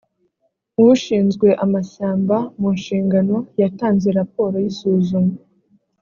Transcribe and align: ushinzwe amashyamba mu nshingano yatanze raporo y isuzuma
ushinzwe 0.87 1.47
amashyamba 1.65 2.35
mu 2.59 2.69
nshingano 2.77 3.35
yatanze 3.61 4.07
raporo 4.19 4.55
y 4.63 4.65
isuzuma 4.71 5.33